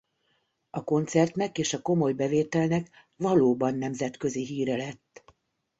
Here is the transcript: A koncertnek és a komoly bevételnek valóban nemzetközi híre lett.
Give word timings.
A 0.69 0.83
koncertnek 0.83 1.57
és 1.57 1.73
a 1.73 1.81
komoly 1.81 2.13
bevételnek 2.13 2.89
valóban 3.17 3.75
nemzetközi 3.75 4.45
híre 4.45 4.75
lett. 4.77 5.23